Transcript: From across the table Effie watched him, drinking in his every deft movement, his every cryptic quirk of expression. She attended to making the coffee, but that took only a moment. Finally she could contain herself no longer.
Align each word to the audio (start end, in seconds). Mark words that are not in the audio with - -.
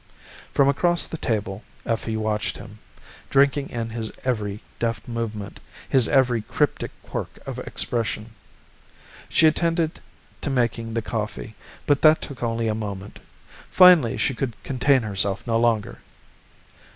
From 0.51 0.67
across 0.67 1.05
the 1.05 1.15
table 1.15 1.63
Effie 1.85 2.17
watched 2.17 2.57
him, 2.57 2.79
drinking 3.29 3.69
in 3.69 3.91
his 3.91 4.11
every 4.23 4.61
deft 4.79 5.07
movement, 5.07 5.59
his 5.87 6.07
every 6.07 6.41
cryptic 6.41 6.89
quirk 7.03 7.37
of 7.45 7.59
expression. 7.59 8.33
She 9.29 9.45
attended 9.45 9.99
to 10.41 10.49
making 10.49 10.95
the 10.95 11.03
coffee, 11.03 11.53
but 11.85 12.01
that 12.01 12.19
took 12.19 12.41
only 12.41 12.67
a 12.67 12.73
moment. 12.73 13.19
Finally 13.69 14.17
she 14.17 14.33
could 14.33 14.55
contain 14.63 15.03
herself 15.03 15.45
no 15.45 15.59
longer. 15.59 15.99